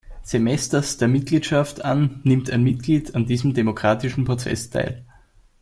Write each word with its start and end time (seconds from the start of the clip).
Semesters 0.23 0.97
der 0.97 1.07
Mitgliedschaft 1.07 1.85
an 1.85 2.21
nimmt 2.23 2.49
ein 2.49 2.63
Mitglied 2.63 3.13
an 3.13 3.27
diesem 3.27 3.53
demokratischen 3.53 4.25
Prozess 4.25 4.71
teil. 4.71 5.05